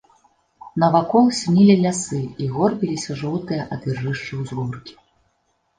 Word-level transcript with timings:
Навакол 0.83 1.25
сінелі 1.41 1.75
лясы 1.83 2.21
і 2.45 2.49
горбіліся 2.57 3.11
жоўтыя 3.21 3.63
ад 3.79 3.91
іржышча 3.95 4.33
ўзгоркі. 4.45 4.93